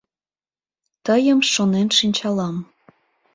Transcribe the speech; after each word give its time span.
Тыйым 1.05 1.39
шонен 1.53 1.87
шинчалам 1.97 2.55